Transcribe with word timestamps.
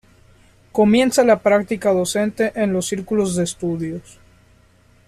Comienza 0.71 1.23
la 1.23 1.37
práctica 1.43 1.91
docente 1.91 2.53
en 2.55 2.73
los 2.73 2.87
círculos 2.87 3.35
de 3.35 3.43
estudios. 3.43 4.17